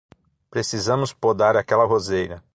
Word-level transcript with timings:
Precisamos 0.49 1.13
podar 1.13 1.55
aquela 1.55 1.85
roseira. 1.85 2.43